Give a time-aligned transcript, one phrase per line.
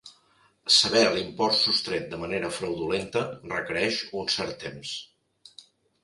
[0.75, 4.95] Saber l'import sostret de manera fraudulenta requereix un cert temps.